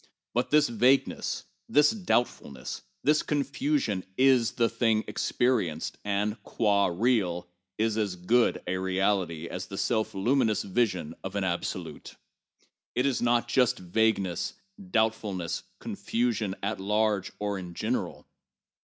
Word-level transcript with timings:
But 0.33 0.49
this 0.49 0.67
vagueness, 0.67 1.45
this 1.69 1.91
doubt 1.91 2.27
fulness, 2.27 2.81
this 3.03 3.21
confusion 3.21 4.03
is 4.17 4.53
the 4.53 4.67
thing 4.67 5.03
experienced, 5.07 5.99
and, 6.03 6.41
qua 6.41 6.87
real, 6.87 7.47
is 7.77 7.97
as 7.99 8.15
'good' 8.15 8.63
a 8.65 8.77
reality 8.77 9.47
as 9.47 9.67
the 9.67 9.77
self 9.77 10.15
luminous 10.15 10.63
vision 10.63 11.13
of 11.23 11.35
an 11.35 11.43
Absolute. 11.43 12.15
It 12.95 13.05
is 13.05 13.21
not 13.21 13.47
just 13.47 13.77
vagueness, 13.77 14.55
doubtfulness, 14.89 15.61
confusion, 15.77 16.55
at 16.63 16.79
large 16.79 17.31
or 17.37 17.59
in 17.59 17.75
general. 17.75 18.27